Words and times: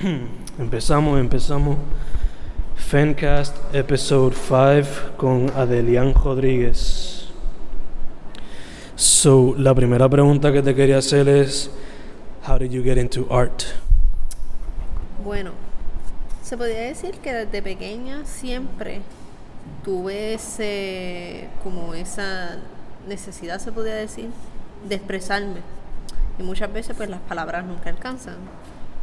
empezamos, 0.58 1.20
empezamos. 1.20 1.76
Fencast 2.76 3.56
Episode 3.74 4.34
5 4.34 5.16
con 5.18 5.50
Adelian 5.54 6.14
Rodríguez. 6.14 7.28
So, 8.96 9.54
la 9.58 9.74
primera 9.74 10.08
pregunta 10.08 10.52
que 10.52 10.62
te 10.62 10.74
quería 10.74 10.98
hacer 10.98 11.28
es: 11.28 11.70
How 12.48 12.58
did 12.58 12.70
you 12.70 12.82
get 12.82 12.96
into 12.96 13.26
art? 13.30 13.62
Bueno, 15.22 15.50
se 16.42 16.56
podría 16.56 16.80
decir 16.80 17.16
que 17.16 17.34
desde 17.34 17.60
pequeña 17.60 18.24
siempre 18.24 19.02
tuve 19.84 20.34
ese, 20.34 21.48
como 21.62 21.92
esa 21.92 22.56
necesidad, 23.06 23.58
se 23.58 23.70
podría 23.70 23.96
decir, 23.96 24.30
de 24.88 24.94
expresarme. 24.94 25.60
Y 26.38 26.42
muchas 26.42 26.72
veces 26.72 26.96
pues 26.96 27.10
las 27.10 27.20
palabras 27.20 27.66
nunca 27.66 27.90
alcanzan. 27.90 28.36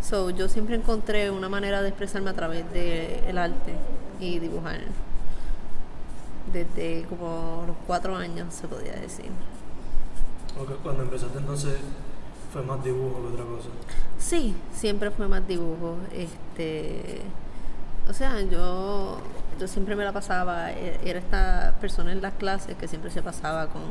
So, 0.02 0.29
yo 0.29 0.48
siempre 0.48 0.75
encontré 0.75 1.32
una 1.32 1.50
manera 1.50 1.82
de 1.82 1.89
expresarme 1.89 2.30
a 2.30 2.34
través 2.34 2.71
del 2.71 3.38
arte 3.38 3.73
y 4.20 4.39
dibujar. 4.39 4.80
Desde 6.52 7.03
como 7.09 7.66
los 7.67 7.76
cuatro 7.85 8.16
años, 8.16 8.53
se 8.53 8.67
podría 8.67 8.94
decir. 8.94 9.31
Okay, 10.59 10.77
cuando 10.81 11.03
empezaste 11.03 11.38
entonces 11.38 11.77
fue 12.52 12.62
más 12.63 12.84
dibujo 12.84 13.22
que 13.22 13.34
otra 13.34 13.45
cosa. 13.45 13.70
Sí, 14.17 14.55
siempre 14.73 15.12
fue 15.12 15.27
más 15.27 15.48
dibujo. 15.48 15.98
Este, 16.14 17.22
o 18.09 18.14
sea, 18.14 18.41
yo, 18.41 19.20
yo 19.59 19.67
siempre 19.67 19.95
me 19.95 20.05
la 20.05 20.14
pasaba, 20.14 20.72
e, 20.72 21.00
era 21.03 21.20
esta 21.20 21.75
persona 21.81 22.11
en 22.11 22.22
las 22.22 22.34
clases 22.34 22.75
que 22.77 22.88
siempre 22.88 23.11
se 23.11 23.22
pasaba 23.22 23.67
con 23.67 23.84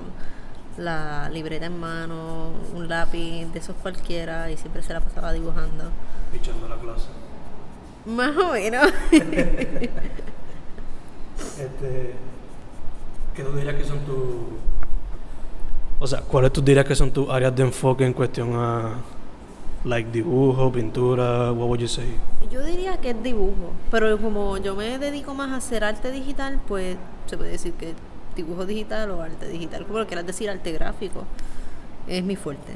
la 0.78 1.28
libreta 1.30 1.66
en 1.66 1.78
mano, 1.78 2.50
un 2.74 2.88
lápiz, 2.88 3.46
de 3.46 3.58
esos 3.58 3.76
cualquiera, 3.76 4.50
y 4.50 4.56
siempre 4.56 4.82
se 4.82 4.92
la 4.92 5.00
pasaba 5.00 5.32
dibujando. 5.32 5.84
Pichando 6.32 6.68
la 6.68 6.76
clase. 6.76 7.08
Más 8.04 8.36
o 8.36 8.52
menos. 8.52 8.92
este, 11.58 12.14
¿Qué 13.34 13.42
tú 13.42 13.52
dirías 13.52 13.74
que 13.74 13.84
son 13.84 13.98
tus... 14.00 14.16
O 15.98 16.06
sea, 16.06 16.20
¿cuáles 16.20 16.52
tú 16.52 16.62
dirías 16.62 16.84
que 16.84 16.94
son 16.94 17.10
tus 17.10 17.28
áreas 17.28 17.54
de 17.54 17.62
enfoque 17.62 18.06
en 18.06 18.12
cuestión 18.12 18.54
a... 18.54 18.94
Like 19.84 20.10
dibujo, 20.10 20.72
pintura, 20.72 21.52
what 21.52 21.68
would 21.68 21.78
you 21.78 21.86
say? 21.86 22.16
Yo 22.50 22.64
diría 22.64 22.96
que 23.00 23.10
es 23.10 23.22
dibujo, 23.22 23.72
pero 23.90 24.18
como 24.18 24.56
yo 24.56 24.74
me 24.74 24.98
dedico 24.98 25.32
más 25.32 25.52
a 25.52 25.56
hacer 25.56 25.84
arte 25.84 26.10
digital, 26.10 26.58
pues 26.66 26.96
se 27.26 27.36
puede 27.36 27.50
decir 27.50 27.72
que 27.74 27.94
dibujo 28.36 28.66
digital 28.66 29.10
o 29.10 29.22
arte 29.22 29.48
digital, 29.48 29.84
como 29.86 29.98
lo 29.98 30.06
quieras 30.06 30.26
decir, 30.26 30.48
arte 30.48 30.70
gráfico, 30.72 31.24
es 32.06 32.22
mi 32.22 32.36
fuerte. 32.36 32.74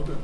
Okay. 0.00 0.14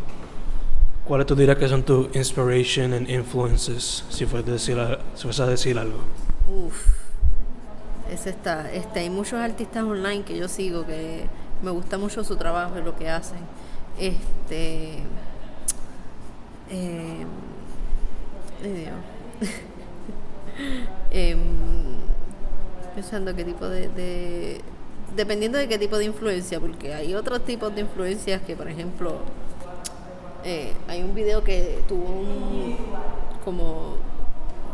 ¿Cuáles 1.04 1.26
tú 1.26 1.34
dirías 1.34 1.58
que 1.58 1.66
son 1.66 1.82
tus 1.82 2.14
inspiration 2.14 2.92
and 2.92 3.10
influences, 3.10 4.04
si 4.10 4.26
fuese 4.26 4.48
a 4.48 4.52
decir, 4.52 4.78
si 5.16 5.22
fuese 5.22 5.42
a 5.42 5.46
decir 5.46 5.78
algo? 5.78 5.98
Uf, 6.48 6.86
ese 8.10 8.30
está, 8.30 8.70
este, 8.72 9.00
hay 9.00 9.10
muchos 9.10 9.40
artistas 9.40 9.82
online 9.82 10.22
que 10.22 10.36
yo 10.36 10.46
sigo 10.46 10.86
que 10.86 11.26
me 11.62 11.70
gusta 11.70 11.98
mucho 11.98 12.22
su 12.22 12.36
trabajo 12.36 12.78
y 12.78 12.82
lo 12.82 12.96
que 12.96 13.08
hacen. 13.08 13.38
Este, 13.98 14.98
eh, 16.70 17.26
eh, 21.10 21.36
qué 23.36 23.44
tipo 23.44 23.68
de, 23.68 24.60
dependiendo 25.16 25.58
de 25.58 25.68
qué 25.68 25.78
tipo 25.78 25.98
de 25.98 26.04
influencia 26.04 26.60
porque 26.60 26.94
hay 26.94 27.14
otros 27.14 27.44
tipos 27.44 27.74
de 27.74 27.82
influencias 27.82 28.42
que 28.42 28.56
por 28.56 28.68
ejemplo 28.68 29.18
eh, 30.44 30.72
hay 30.88 31.02
un 31.02 31.14
video 31.14 31.42
que 31.42 31.82
tuvo 31.88 32.04
un, 32.04 32.76
como 33.44 33.96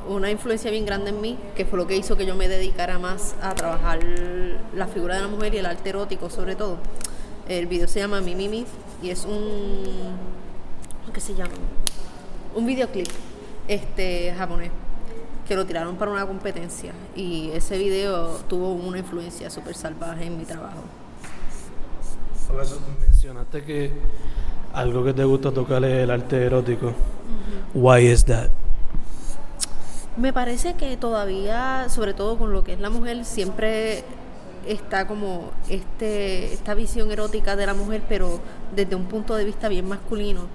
una 0.09 0.31
influencia 0.31 0.71
bien 0.71 0.87
grande 0.87 1.11
en 1.11 1.21
mí 1.21 1.39
que 1.57 1.65
fue 1.65 1.79
lo 1.79 1.87
que 1.87 1.97
hizo 1.97 2.17
que 2.17 2.27
yo 2.27 2.35
me 2.35 2.49
dedicara 2.49 2.99
más 2.99 3.35
a 3.43 3.55
trabajar 3.55 4.01
la 4.75 4.87
figura 4.87 5.17
de 5.17 5.23
la 5.23 5.29
mujer 5.29 5.55
y 5.55 5.59
el 5.59 5.67
arte 5.67 5.91
erótico 5.91 6.31
sobre 6.31 6.57
todo 6.57 6.79
el 7.49 7.67
video 7.67 7.89
se 7.89 8.01
llama 8.01 8.21
Mimi 8.21 8.67
y 9.03 9.11
es 9.11 9.25
un 9.25 10.17
¿qué 11.13 11.21
se 11.21 11.35
llama? 11.35 11.55
un 12.55 12.67
videoclip 12.67 13.09
este 13.69 14.35
japonés 14.37 14.71
que 15.47 15.55
lo 15.55 15.65
tiraron 15.65 15.97
para 15.97 16.11
una 16.11 16.27
competencia 16.27 16.93
y 17.15 17.51
ese 17.53 17.79
video 17.79 18.39
tuvo 18.49 18.73
una 18.73 18.99
influencia 18.99 19.49
súper 19.49 19.75
salvaje 19.75 20.25
en 20.27 20.39
mi 20.39 20.45
trabajo. 20.45 20.83
mencionaste 23.01 23.63
que 23.63 23.93
algo 24.73 25.05
que 25.05 25.15
te 25.15 25.25
gusta 25.25 25.53
tocar 25.53 25.85
es 25.85 26.03
el 26.03 26.11
arte 26.11 26.45
erótico. 26.45 26.93
Why 27.75 28.11
is 28.11 28.25
that? 28.25 28.51
Me 30.17 30.33
parece 30.33 30.75
que 30.75 30.97
todavía, 30.97 31.89
sobre 31.89 32.15
todo 32.15 32.39
con 32.39 32.53
lo 32.53 32.65
que 32.65 32.73
es 32.73 32.81
la 32.81 32.91
mujer, 32.91 33.25
siempre 33.25 34.05
está 34.67 35.07
como 35.07 35.53
este 35.69 36.53
esta 36.53 36.75
visión 36.75 37.13
erótica 37.13 37.55
de 37.55 37.67
la 37.67 37.75
mujer, 37.75 38.03
pero 38.09 38.41
desde 38.75 38.97
un 38.97 39.07
punto 39.07 39.37
de 39.37 39.45
vista 39.45 39.69
bien 39.69 39.89
masculino 39.89 40.47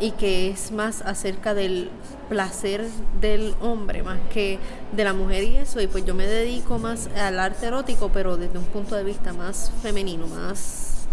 y 0.00 0.12
que 0.12 0.50
es 0.50 0.72
más 0.72 1.02
acerca 1.02 1.54
del 1.54 1.90
placer 2.28 2.86
del 3.20 3.54
hombre 3.60 4.02
más 4.02 4.18
que 4.32 4.58
de 4.92 5.04
la 5.04 5.12
mujer 5.12 5.44
y 5.44 5.56
eso. 5.56 5.80
Y 5.80 5.86
pues 5.86 6.04
yo 6.04 6.14
me 6.14 6.26
dedico 6.26 6.78
más 6.78 7.08
al 7.16 7.38
arte 7.38 7.66
erótico 7.66 8.10
pero 8.12 8.36
desde 8.36 8.58
un 8.58 8.64
punto 8.64 8.94
de 8.94 9.04
vista 9.04 9.32
más 9.32 9.72
femenino 9.82 10.26
más 10.26 11.06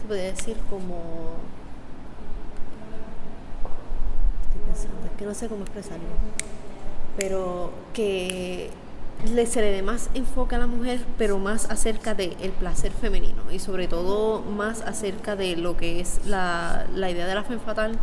se 0.00 0.08
puede 0.08 0.30
decir 0.30 0.56
como 0.70 1.34
estoy 4.44 4.60
pensando 4.66 5.06
es 5.06 5.18
que 5.18 5.24
no 5.24 5.34
sé 5.34 5.48
cómo 5.48 5.62
expresarlo 5.62 6.04
pero 7.16 7.72
que 7.92 8.70
le 9.32 9.46
se 9.46 9.60
le 9.60 9.70
dé 9.70 9.82
más 9.82 10.10
enfoque 10.14 10.54
a 10.54 10.58
la 10.58 10.66
mujer, 10.66 11.00
pero 11.18 11.38
más 11.38 11.70
acerca 11.70 12.14
del 12.14 12.36
el 12.40 12.50
placer 12.50 12.92
femenino 12.92 13.42
y 13.50 13.58
sobre 13.58 13.88
todo 13.88 14.42
más 14.42 14.82
acerca 14.82 15.36
de 15.36 15.56
lo 15.56 15.76
que 15.76 16.00
es 16.00 16.20
la, 16.26 16.86
la 16.94 17.10
idea 17.10 17.26
de 17.26 17.34
la 17.34 17.44
fe 17.44 17.58
fatal 17.58 17.98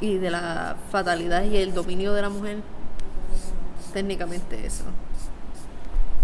y 0.00 0.16
de 0.16 0.30
la 0.30 0.76
fatalidad 0.90 1.44
y 1.44 1.56
el 1.56 1.74
dominio 1.74 2.12
de 2.12 2.22
la 2.22 2.30
mujer. 2.30 2.58
Técnicamente 3.92 4.64
eso. 4.64 4.84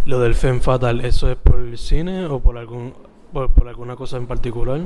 Lo 0.06 0.20
del 0.20 0.34
femme 0.34 0.60
fatal, 0.60 1.04
¿eso 1.04 1.30
es 1.30 1.36
por 1.36 1.58
el 1.58 1.78
cine 1.78 2.26
o 2.26 2.38
por 2.38 2.58
algún 2.58 2.94
por, 3.32 3.50
por 3.50 3.68
alguna 3.68 3.96
cosa 3.96 4.16
en 4.16 4.26
particular? 4.26 4.80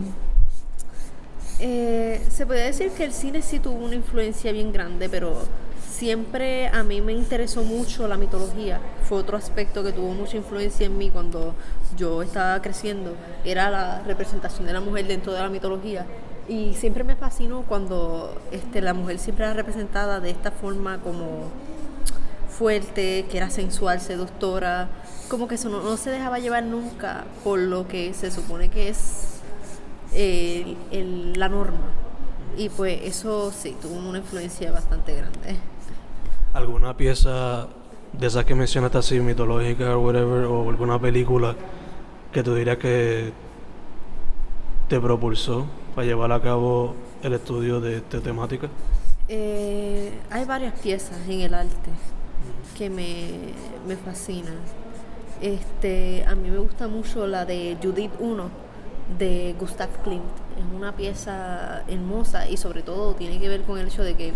Eh, 1.60 2.24
se 2.30 2.46
puede 2.46 2.66
decir 2.66 2.90
que 2.92 3.04
el 3.04 3.12
cine 3.12 3.42
sí 3.42 3.58
tuvo 3.58 3.84
una 3.84 3.96
influencia 3.96 4.52
bien 4.52 4.72
grande, 4.72 5.08
pero 5.08 5.42
siempre 5.98 6.68
a 6.68 6.84
mí 6.84 7.00
me 7.00 7.12
interesó 7.12 7.64
mucho 7.64 8.06
la 8.06 8.16
mitología. 8.16 8.80
Fue 9.02 9.18
otro 9.18 9.36
aspecto 9.36 9.82
que 9.82 9.92
tuvo 9.92 10.12
mucha 10.12 10.36
influencia 10.36 10.86
en 10.86 10.96
mí 10.96 11.10
cuando 11.10 11.54
yo 11.96 12.22
estaba 12.22 12.62
creciendo. 12.62 13.14
Era 13.44 13.68
la 13.68 14.02
representación 14.02 14.66
de 14.66 14.72
la 14.72 14.80
mujer 14.80 15.08
dentro 15.08 15.32
de 15.32 15.40
la 15.40 15.48
mitología. 15.48 16.06
Y 16.48 16.74
siempre 16.74 17.02
me 17.02 17.16
fascinó 17.16 17.62
cuando 17.62 18.40
este, 18.52 18.80
la 18.80 18.94
mujer 18.94 19.18
siempre 19.18 19.44
era 19.44 19.54
representada 19.54 20.20
de 20.20 20.30
esta 20.30 20.52
forma 20.52 20.98
como 20.98 21.50
fuerte, 22.48 23.26
que 23.30 23.36
era 23.36 23.50
sensual, 23.50 24.00
seductora, 24.00 24.88
como 25.28 25.48
que 25.48 25.56
eso 25.56 25.68
no, 25.68 25.96
se 25.96 26.10
dejaba 26.10 26.38
llevar 26.38 26.62
nunca 26.62 27.24
por 27.44 27.58
lo 27.58 27.86
que 27.86 28.14
se 28.14 28.30
supone 28.30 28.68
que 28.68 28.88
es 28.88 29.40
la 30.12 31.48
norma. 31.48 31.90
Y 32.56 32.68
pues 32.70 33.00
eso 33.02 33.52
sí, 33.52 33.76
tuvo 33.82 33.96
una 33.96 34.18
influencia 34.18 34.72
bastante 34.72 35.14
grande. 35.14 35.56
¿Alguna 36.54 36.96
pieza 36.96 37.68
de 38.12 38.26
esas 38.26 38.44
que 38.44 38.54
mencionaste 38.54 38.98
así, 38.98 39.20
mitológica 39.20 39.96
o 39.96 40.00
whatever, 40.00 40.44
o 40.46 40.68
alguna 40.68 40.98
película 40.98 41.54
que 42.32 42.42
tú 42.42 42.54
dirías 42.54 42.78
que 42.78 43.32
te 44.88 44.98
propulsó 45.00 45.66
para 45.94 46.06
llevar 46.06 46.32
a 46.32 46.40
cabo 46.40 46.94
el 47.22 47.34
estudio 47.34 47.80
de 47.80 47.98
esta 47.98 48.20
temática? 48.20 48.68
Eh, 49.28 50.10
hay 50.30 50.44
varias 50.46 50.72
piezas 50.80 51.18
en 51.28 51.40
el 51.42 51.52
arte 51.52 51.90
que 52.76 52.88
me, 52.88 53.52
me 53.86 53.96
fascinan. 53.96 54.56
Este, 55.42 56.24
a 56.26 56.34
mí 56.34 56.50
me 56.50 56.58
gusta 56.58 56.88
mucho 56.88 57.26
la 57.26 57.44
de 57.44 57.76
Judith 57.82 58.12
I 58.20 58.36
de 59.18 59.54
Gustav 59.58 59.90
Klimt. 60.02 60.24
Es 60.58 60.64
una 60.74 60.96
pieza 60.96 61.84
hermosa 61.88 62.48
y 62.48 62.56
sobre 62.56 62.82
todo 62.82 63.14
tiene 63.14 63.38
que 63.38 63.48
ver 63.48 63.62
con 63.62 63.78
el 63.78 63.88
hecho 63.88 64.02
de 64.02 64.14
que 64.14 64.32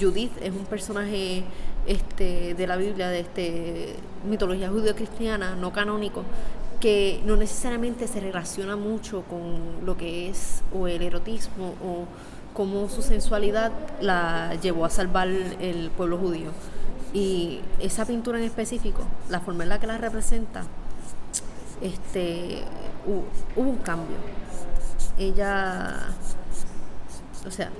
Judith 0.00 0.32
es 0.40 0.52
un 0.52 0.64
personaje 0.66 1.44
este, 1.86 2.54
de 2.54 2.66
la 2.66 2.76
Biblia, 2.76 3.08
de 3.08 3.20
este, 3.20 3.96
mitología 4.28 4.68
judío-cristiana, 4.68 5.54
no 5.56 5.72
canónico, 5.72 6.24
que 6.80 7.22
no 7.24 7.36
necesariamente 7.36 8.06
se 8.06 8.20
relaciona 8.20 8.76
mucho 8.76 9.22
con 9.22 9.84
lo 9.84 9.96
que 9.96 10.28
es 10.28 10.62
o 10.74 10.86
el 10.88 11.02
erotismo 11.02 11.74
o 11.84 12.06
cómo 12.54 12.88
su 12.88 13.02
sensualidad 13.02 13.72
la 14.00 14.54
llevó 14.62 14.84
a 14.84 14.90
salvar 14.90 15.28
el 15.28 15.90
pueblo 15.96 16.18
judío. 16.18 16.50
Y 17.12 17.60
esa 17.80 18.04
pintura 18.04 18.38
en 18.38 18.44
específico, 18.44 19.02
la 19.30 19.40
forma 19.40 19.62
en 19.62 19.70
la 19.70 19.80
que 19.80 19.86
la 19.86 19.98
representa, 19.98 20.64
este, 21.80 22.62
hubo, 23.06 23.24
un 23.56 23.76
cambio. 23.76 24.16
Ella, 25.18 26.08
o 27.46 27.50
sea, 27.50 27.70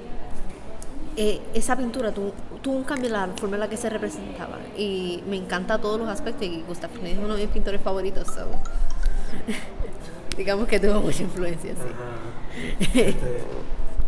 eh, 1.16 1.40
esa 1.54 1.76
pintura 1.76 2.12
tuvo 2.12 2.32
un 2.66 2.84
cambio 2.84 3.06
en 3.06 3.12
la 3.12 3.28
forma 3.36 3.56
en 3.56 3.60
la 3.60 3.68
que 3.68 3.76
se 3.76 3.88
representaba. 3.88 4.58
Y 4.76 5.22
me 5.28 5.36
encanta 5.36 5.78
todos 5.78 5.98
los 5.98 6.08
aspectos. 6.08 6.46
Y 6.46 6.62
Gustav 6.66 6.90
Klimt 6.90 7.18
es 7.18 7.18
uno 7.18 7.34
de 7.34 7.42
mis 7.42 7.50
pintores 7.50 7.80
favoritos. 7.80 8.26
so. 8.26 8.46
Digamos 10.36 10.68
que 10.68 10.78
tuvo 10.78 11.00
mucha 11.00 11.22
influencia, 11.22 11.74
sí. 11.74 12.80
Este, 12.94 13.42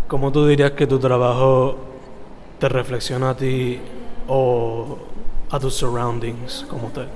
¿Cómo 0.07 0.33
tú 0.33 0.47
dirías 0.47 0.73
que 0.73 0.87
tu 0.87 0.99
trabajo 0.99 1.77
te 2.59 2.69
reflexiona 2.69 3.31
a 3.31 3.37
ti 3.37 3.79
o 4.27 4.99
a 5.51 5.59
tus 5.59 5.75
surroundings 5.75 6.65
como 6.69 6.89
tal? 6.89 7.09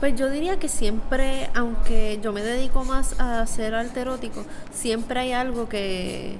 Pues 0.00 0.16
yo 0.16 0.30
diría 0.30 0.58
que 0.58 0.68
siempre, 0.68 1.48
aunque 1.54 2.18
yo 2.22 2.32
me 2.32 2.42
dedico 2.42 2.84
más 2.84 3.18
a 3.20 3.40
hacer 3.40 3.74
arte 3.74 4.00
erótico, 4.00 4.44
siempre 4.72 5.20
hay 5.20 5.32
algo 5.32 5.68
que 5.68 6.38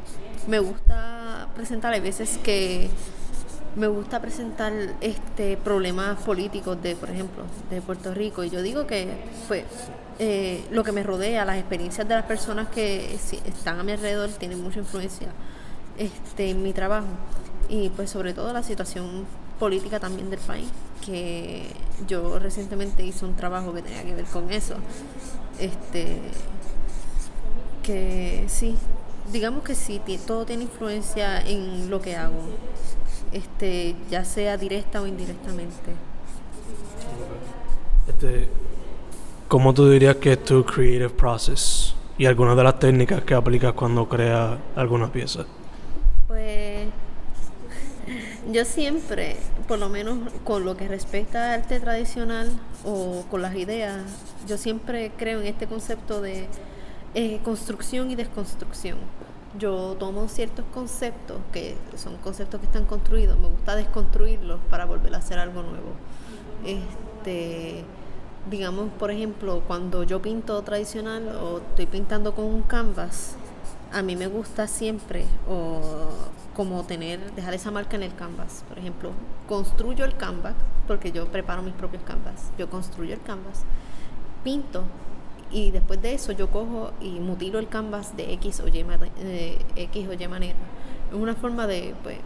me 0.49 0.59
gusta 0.59 1.14
presentar. 1.55 1.93
Hay 1.93 2.01
veces 2.01 2.39
que 2.39 2.89
me 3.77 3.87
gusta 3.89 4.21
presentar 4.21 4.73
este 5.01 5.57
problemas 5.57 6.21
políticos 6.21 6.81
de, 6.83 6.97
por 6.97 7.11
ejemplo, 7.11 7.45
de 7.71 7.81
Puerto 7.81 8.15
Rico. 8.15 8.45
Y 8.45 8.51
yo 8.51 8.63
digo 8.63 8.87
que 8.87 9.09
pues 9.49 9.65
eh, 10.19 10.65
lo 10.71 10.85
que 10.85 10.93
me 10.93 11.03
rodea, 11.03 11.45
las 11.45 11.59
experiencias 11.59 12.07
de 12.07 12.15
las 12.15 12.25
personas 12.25 12.69
que 12.69 13.15
están 13.15 13.81
a 13.81 13.83
mi 13.83 13.93
alrededor 13.93 14.31
tienen 14.31 14.63
mucha 14.63 14.79
influencia 14.79 15.29
este, 15.99 16.51
en 16.51 16.63
mi 16.63 16.73
trabajo. 16.73 17.09
Y 17.69 17.89
pues 17.91 18.11
sobre 18.11 18.35
todo 18.35 18.53
la 18.53 18.63
situación 18.63 19.27
política 19.59 19.99
también 19.99 20.31
del 20.31 20.41
país, 20.41 20.69
que 21.05 21.67
yo 22.07 22.39
recientemente 22.39 23.05
hice 23.05 23.25
un 23.25 23.35
trabajo 23.35 23.73
que 23.73 23.83
tenía 23.83 24.05
que 24.05 24.15
ver 24.15 24.27
con 24.27 24.53
eso. 24.53 24.75
Este, 25.59 26.19
que 27.83 28.45
sí, 28.49 28.77
digamos 29.33 29.63
que 29.65 29.75
sí, 29.75 30.01
todo 30.27 30.45
tiene 30.45 30.65
influencia 30.65 31.41
en 31.41 31.91
lo 31.91 32.01
que 32.01 32.17
hago, 32.17 32.43
este, 33.33 33.97
ya 34.11 34.25
sea 34.25 34.57
directa 34.57 35.01
o 35.03 35.07
indirectamente. 35.07 35.93
Este, 38.09 38.49
¿Cómo 39.49 39.73
tú 39.73 39.89
dirías 39.89 40.17
que 40.17 40.33
es 40.33 40.45
tu 40.45 40.65
creative 40.65 41.11
process? 41.11 41.95
Y 42.17 42.27
algunas 42.27 42.57
de 42.57 42.65
las 42.65 42.79
técnicas 42.79 43.23
que 43.23 43.35
aplicas 43.35 43.73
cuando 43.73 44.09
creas 44.09 44.59
alguna 44.77 45.11
pieza. 45.11 45.47
Pues 46.29 46.89
yo 48.53 48.65
siempre, 48.65 49.37
por 49.67 49.79
lo 49.79 49.89
menos 49.89 50.19
con 50.45 50.65
lo 50.65 50.77
que 50.77 50.89
respecta 50.89 51.55
al 51.55 51.61
arte 51.61 51.81
tradicional 51.81 52.51
o 52.85 53.25
con 53.31 53.43
las 53.43 53.55
ideas, 53.57 54.03
yo 54.47 54.59
siempre 54.59 55.13
creo 55.17 55.41
en 55.41 55.47
este 55.47 55.67
concepto 55.67 56.21
de 56.21 56.47
eh, 57.15 57.41
construcción 57.45 58.11
y 58.11 58.17
desconstrucción. 58.17 58.99
Yo 59.59 59.97
tomo 59.99 60.29
ciertos 60.29 60.65
conceptos 60.75 61.39
que 61.53 61.77
son 61.97 62.17
conceptos 62.17 62.61
que 62.61 62.67
están 62.67 62.87
construidos, 62.87 63.39
me 63.39 63.49
gusta 63.49 63.77
desconstruirlos 63.77 64.59
para 64.69 64.85
volver 64.85 65.15
a 65.15 65.19
hacer 65.19 65.39
algo 65.39 65.63
nuevo. 65.63 65.93
Este, 66.65 67.85
digamos, 68.51 68.89
por 68.99 69.13
ejemplo, 69.13 69.63
cuando 69.67 70.03
yo 70.03 70.21
pinto 70.21 70.61
tradicional 70.63 71.29
o 71.41 71.59
estoy 71.59 71.87
pintando 71.87 72.35
con 72.35 72.47
un 72.47 72.63
canvas, 72.63 73.37
a 73.93 74.03
mí 74.03 74.17
me 74.17 74.27
gusta 74.27 74.67
siempre 74.67 75.25
o 75.49 75.81
como 76.57 76.83
tener, 76.85 77.33
dejar 77.35 77.55
esa 77.55 77.71
marca 77.71 77.95
en 77.95 78.03
el 78.03 78.15
canvas. 78.17 78.65
Por 78.69 78.79
ejemplo, 78.79 79.11
construyo 79.49 80.05
el 80.05 80.17
canvas, 80.17 80.55
porque 80.89 81.13
yo 81.13 81.27
preparo 81.27 81.63
mis 81.63 81.75
propios 81.75 82.03
canvas. 82.03 82.51
Yo 82.59 82.69
construyo 82.69 83.15
el 83.15 83.23
canvas, 83.23 83.63
pinto 84.43 84.83
y 85.55 85.71
después 85.71 86.03
de 86.03 86.15
eso 86.15 86.33
yo 86.33 86.51
cojo 86.51 86.91
y 87.01 87.21
mutilo 87.21 87.59
el 87.61 87.69
canvas 87.69 88.17
de 88.17 88.33
X 88.35 88.61
o 88.61 88.69
Y, 88.69 88.85
eh, 89.21 89.59
X 89.77 90.09
o 90.09 90.13
Y 90.13 90.29
manera. 90.29 90.57
Es 91.11 91.15
una 91.17 91.35
forma 91.37 91.67
de 91.69 91.95
pues, 92.03 92.19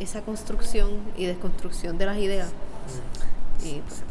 esa 0.00 0.22
construcción 0.22 0.90
y 1.16 1.26
desconstrucción 1.26 1.96
de 1.96 2.06
las 2.06 2.18
ideas. 2.18 2.50
Y 3.64 3.80
pues, 3.80 4.02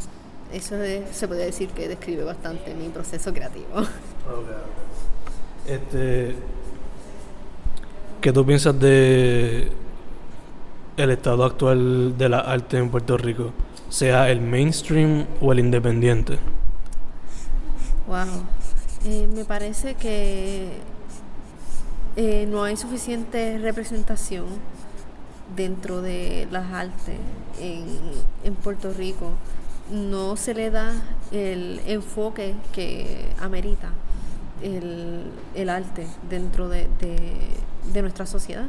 eso 0.64 0.76
de- 0.76 1.06
se 1.12 1.28
puede 1.28 1.44
decir 1.44 1.68
que 1.68 1.86
describe 1.86 2.24
bastante 2.24 2.74
mi 2.74 2.88
proceso 2.88 3.32
creativo. 3.32 3.66
Este, 5.66 6.34
¿Qué 8.20 8.32
tú 8.32 8.44
piensas 8.44 8.78
de 8.80 9.70
el 10.96 11.10
estado 11.10 11.44
actual 11.44 12.16
de 12.18 12.28
la 12.28 12.38
arte 12.40 12.78
en 12.78 12.90
Puerto 12.90 13.16
Rico? 13.16 13.52
Sea 13.88 14.28
el 14.30 14.40
mainstream 14.40 15.26
o 15.40 15.52
el 15.52 15.60
independiente. 15.60 16.38
Wow. 18.08 18.26
Eh, 19.04 19.26
me 19.26 19.44
parece 19.44 19.94
que 19.94 20.68
eh, 22.16 22.46
no 22.48 22.62
hay 22.64 22.76
suficiente 22.76 23.58
representación 23.58 24.46
dentro 25.56 26.02
de 26.02 26.46
las 26.50 26.72
artes 26.72 27.16
en, 27.60 27.84
en 28.44 28.54
Puerto 28.54 28.92
Rico. 28.92 29.30
No 29.90 30.36
se 30.36 30.54
le 30.54 30.70
da 30.70 30.92
el 31.32 31.80
enfoque 31.86 32.54
que 32.72 33.26
amerita 33.40 33.90
el, 34.62 35.24
el 35.54 35.68
arte 35.68 36.06
dentro 36.30 36.68
de, 36.68 36.88
de- 37.00 38.00
nuestra 38.02 38.26
sociedad. 38.26 38.66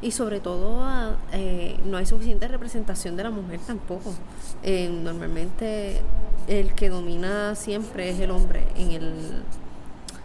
Y 0.00 0.12
sobre 0.12 0.40
todo 0.40 0.82
a- 0.84 1.16
eh, 1.32 1.76
no 1.84 1.96
hay 1.96 2.06
suficiente 2.06 2.46
representación 2.48 3.16
de 3.16 3.24
la 3.24 3.30
mujer 3.30 3.58
tampoco. 3.66 4.14
Eh, 4.62 4.88
normalmente 4.88 6.00
el 6.46 6.72
que 6.74 6.88
domina 6.88 7.54
siempre 7.56 8.10
es 8.10 8.20
el 8.20 8.30
hombre 8.30 8.64
en, 8.76 8.90
el, 8.92 9.42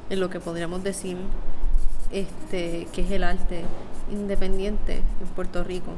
en 0.09 0.19
lo 0.19 0.29
que 0.29 0.39
podríamos 0.39 0.83
decir 0.83 1.17
este, 2.11 2.87
que 2.93 3.01
es 3.01 3.11
el 3.11 3.23
arte 3.23 3.63
independiente 4.11 4.97
en 5.21 5.27
Puerto 5.35 5.63
Rico. 5.63 5.91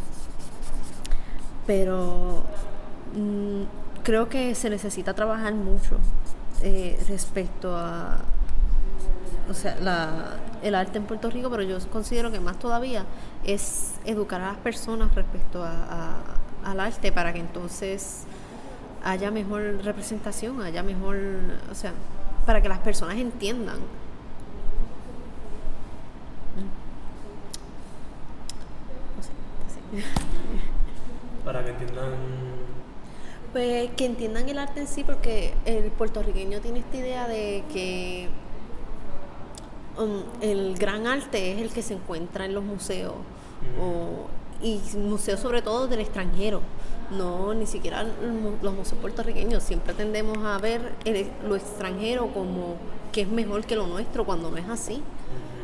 Pero 1.68 2.44
mm, 3.16 4.02
creo 4.04 4.30
que 4.30 4.56
se 4.56 4.70
necesita 4.70 5.14
trabajar 5.14 5.54
mucho 5.54 5.98
eh, 6.64 7.00
respecto 7.08 7.76
a 7.78 8.18
o 9.50 9.54
sea, 9.54 9.76
la, 9.82 10.38
el 10.62 10.76
arte 10.76 10.98
en 11.00 11.06
Puerto 11.06 11.30
Rico, 11.32 11.50
pero 11.50 11.64
yo 11.64 11.78
considero 11.90 12.32
que 12.32 12.40
más 12.40 12.60
todavía 12.60 13.06
es 13.44 13.94
educar 14.06 14.42
a 14.42 14.48
las 14.50 14.58
personas 14.58 15.14
respecto 15.16 15.64
a, 15.64 15.72
a- 15.72 16.16
al 16.70 16.80
arte 16.80 17.12
para 17.12 17.34
que 17.34 17.40
entonces 17.40 18.24
haya 19.04 19.32
mejor 19.32 19.62
representación, 19.84 20.62
haya 20.62 20.84
mejor, 20.84 21.18
o 21.72 21.74
sea, 21.76 21.94
para 22.46 22.62
que 22.62 22.70
las 22.70 22.80
personas 22.80 23.18
entiendan. 23.18 23.80
Para 31.46 31.64
que 31.64 31.72
entiendan. 31.72 32.14
Pues 33.52 33.90
que 33.98 34.06
entiendan 34.06 34.48
el 34.50 34.60
arte 34.60 34.82
en 34.82 34.88
sí, 34.88 35.04
porque 35.04 35.54
el 35.66 35.86
puertorriqueño 35.92 36.60
tiene 36.62 36.80
esta 36.80 36.98
idea 36.98 37.28
de 37.28 37.64
que 37.74 38.30
um, 39.98 40.22
el 40.42 40.78
gran 40.78 41.08
arte 41.08 41.54
es 41.54 41.62
el 41.62 41.72
que 41.72 41.82
se 41.82 41.96
encuentra 41.96 42.46
en 42.46 42.54
los 42.54 42.64
museos, 42.64 43.16
o- 43.82 44.28
y 44.62 44.80
museos 44.98 45.40
sobre 45.40 45.62
todo 45.64 45.88
del 45.88 46.02
extranjero, 46.02 46.62
no 47.12 47.54
ni 47.54 47.66
siquiera 47.66 48.06
los 48.62 48.74
museos 48.74 49.00
puertorriqueños. 49.02 49.64
Siempre 49.64 49.94
tendemos 49.94 50.38
a 50.40 50.58
ver 50.58 50.94
lo 51.48 51.56
extranjero 51.56 52.28
como 52.34 52.76
que 53.12 53.22
es 53.22 53.28
mejor 53.28 53.66
que 53.66 53.76
lo 53.76 53.88
nuestro, 53.88 54.26
cuando 54.26 54.52
no 54.52 54.58
es 54.58 54.70
así. 54.70 55.02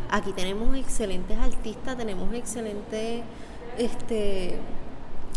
Aquí 0.10 0.32
tenemos 0.34 0.75
excelentes 0.75 1.38
artistas, 1.38 1.98
tenemos 1.98 2.34
excelentes, 2.34 3.24
este, 3.78 4.60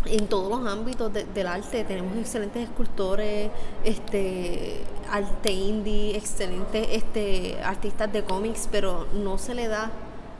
en 0.05 0.27
todos 0.27 0.49
los 0.49 0.71
ámbitos 0.71 1.11
de- 1.11 1.25
del 1.25 1.47
arte, 1.47 1.83
tenemos 1.83 2.15
excelentes 2.17 2.63
escultores, 2.63 3.51
este, 3.83 4.77
arte 5.11 5.51
indie, 5.51 6.15
excelentes 6.15 6.87
este, 6.91 7.57
artistas 7.63 8.11
de 8.13 8.23
cómics, 8.23 8.69
pero 8.71 9.07
no 9.13 9.37
se 9.37 9.53
le 9.55 9.67
da 9.67 9.91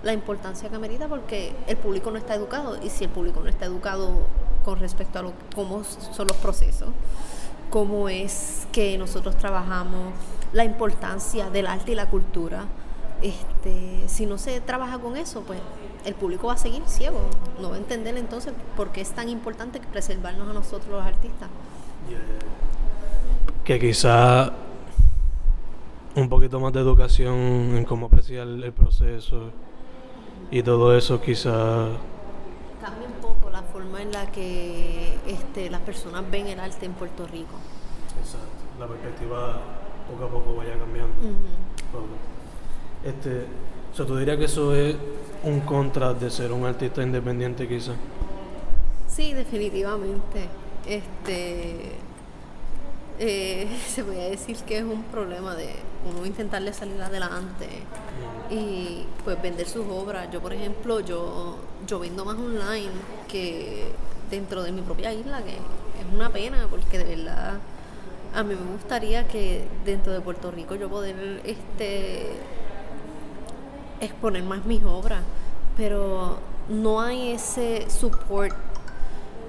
la 0.03 0.13
importancia 0.13 0.69
que 0.69 0.75
amerita 0.75 1.07
porque 1.07 1.53
el 1.67 1.77
público 1.77 2.11
no 2.11 2.17
está 2.17 2.35
educado 2.35 2.77
y 2.81 2.89
si 2.89 3.03
el 3.03 3.09
público 3.09 3.41
no 3.41 3.49
está 3.49 3.65
educado 3.65 4.27
con 4.63 4.79
respecto 4.79 5.19
a 5.19 5.21
lo, 5.21 5.33
cómo 5.55 5.83
son 5.83 6.27
los 6.27 6.37
procesos, 6.37 6.89
cómo 7.69 8.09
es 8.09 8.67
que 8.71 8.97
nosotros 8.97 9.35
trabajamos, 9.37 10.13
la 10.53 10.63
importancia 10.63 11.49
del 11.49 11.67
arte 11.67 11.91
y 11.91 11.95
la 11.95 12.09
cultura. 12.09 12.65
Este, 13.21 14.07
si 14.07 14.25
no 14.25 14.37
se 14.37 14.61
trabaja 14.61 14.97
con 14.99 15.17
eso, 15.17 15.41
pues 15.41 15.59
el 16.05 16.15
público 16.15 16.47
va 16.47 16.53
a 16.53 16.57
seguir 16.57 16.81
ciego, 16.87 17.19
no 17.61 17.69
va 17.69 17.75
a 17.75 17.77
entender 17.77 18.17
entonces 18.17 18.53
por 18.77 18.89
qué 18.89 19.01
es 19.01 19.11
tan 19.11 19.27
importante 19.29 19.81
preservarnos 19.91 20.49
a 20.49 20.53
nosotros 20.53 20.89
los 20.89 21.05
artistas. 21.05 21.49
Que 23.65 23.79
quizá 23.79 24.53
un 26.15 26.29
poquito 26.29 26.59
más 26.59 26.73
de 26.73 26.79
educación 26.79 27.35
en 27.75 27.85
cómo 27.85 28.07
apreciar 28.07 28.47
el 28.47 28.73
proceso 28.73 29.51
y 30.51 30.63
todo 30.63 30.97
eso 30.97 31.21
quizá 31.21 31.87
Cambia 32.81 33.07
un 33.07 33.21
poco 33.21 33.49
la 33.49 33.61
forma 33.63 34.01
en 34.01 34.11
la 34.11 34.31
que 34.31 35.17
este, 35.27 35.69
las 35.69 35.81
personas 35.81 36.23
ven 36.31 36.47
el 36.47 36.59
arte 36.59 36.85
en 36.85 36.93
Puerto 36.93 37.27
Rico. 37.27 37.55
la 38.79 38.87
perspectiva 38.87 39.61
poco 40.09 40.25
a 40.25 40.29
poco 40.29 40.55
vaya 40.55 40.77
cambiando. 40.77 41.13
Este, 43.03 43.45
o 43.91 43.95
sea, 43.95 44.05
tú 44.05 44.17
dirías 44.17 44.37
que 44.37 44.45
eso 44.45 44.73
es 44.75 44.95
un 45.43 45.61
contra 45.61 46.13
de 46.13 46.29
ser 46.29 46.51
un 46.51 46.65
artista 46.65 47.01
independiente 47.01 47.67
quizá. 47.67 47.93
Sí, 49.07 49.33
definitivamente. 49.33 50.47
Este 50.87 51.97
eh, 53.19 53.67
se 53.87 54.03
podría 54.03 54.29
decir 54.29 54.57
que 54.57 54.77
es 54.77 54.83
un 54.83 55.03
problema 55.03 55.55
de 55.55 55.69
uno 56.07 56.25
intentarle 56.25 56.73
salir 56.73 57.01
adelante 57.01 57.67
y 58.49 59.05
pues 59.23 59.41
vender 59.41 59.67
sus 59.67 59.85
obras. 59.87 60.29
Yo 60.31 60.41
por 60.41 60.53
ejemplo, 60.53 60.99
yo, 60.99 61.57
yo 61.87 61.99
vendo 61.99 62.25
más 62.25 62.37
online 62.37 62.91
que 63.27 63.91
dentro 64.29 64.63
de 64.63 64.71
mi 64.71 64.81
propia 64.81 65.13
isla, 65.13 65.41
que 65.43 65.51
es 65.51 66.13
una 66.13 66.29
pena 66.29 66.67
porque 66.69 66.97
de 66.97 67.15
verdad 67.15 67.59
a 68.33 68.43
mí 68.43 68.55
me 68.55 68.71
gustaría 68.73 69.27
que 69.27 69.65
dentro 69.85 70.13
de 70.13 70.21
Puerto 70.21 70.51
Rico 70.51 70.75
yo 70.75 70.89
poder 70.89 71.41
este 71.43 72.27
exponer 73.99 74.43
más 74.43 74.65
mis 74.65 74.83
obras, 74.83 75.21
pero 75.75 76.37
no 76.69 77.01
hay 77.01 77.31
ese 77.31 77.89
support 77.89 78.55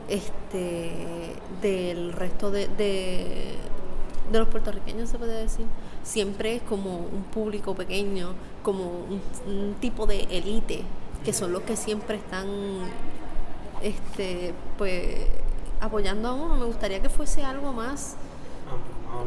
este 0.08 1.36
del 1.62 2.12
resto 2.12 2.50
de, 2.50 2.66
de, 2.68 3.54
los 4.32 4.48
puertorriqueños 4.48 5.08
se 5.08 5.18
puede 5.18 5.40
decir 5.40 5.66
siempre 6.02 6.56
es 6.56 6.62
como 6.62 6.96
un 6.96 7.24
público 7.24 7.74
pequeño 7.74 8.34
como 8.62 9.06
un, 9.46 9.74
tipo 9.80 10.06
de 10.06 10.22
élite 10.30 10.82
que 11.24 11.32
son 11.32 11.52
los 11.52 11.62
que 11.62 11.76
siempre 11.76 12.16
están 12.16 12.46
este 13.82 14.54
pues 14.78 15.26
apoyando 15.80 16.28
a 16.28 16.34
uno 16.34 16.56
me 16.56 16.64
gustaría 16.66 17.00
que 17.00 17.08
fuese 17.08 17.42
algo 17.42 17.72
más 17.72 18.16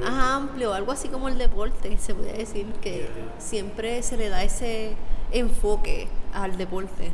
amplio, 0.05 0.73
algo 0.73 0.91
así 0.91 1.07
como 1.07 1.27
el 1.27 1.37
deporte, 1.37 1.97
se 1.97 2.15
puede 2.15 2.33
decir 2.33 2.65
que 2.81 3.07
siempre 3.39 4.01
se 4.03 4.17
le 4.17 4.29
da 4.29 4.43
ese 4.43 4.95
enfoque 5.31 6.07
al 6.33 6.57
deporte. 6.57 7.11